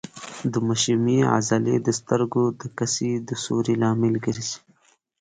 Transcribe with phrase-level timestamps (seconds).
[0.51, 4.57] د مشیمیې عضلې د سترګو د کسي د سوري لامل ګرځي.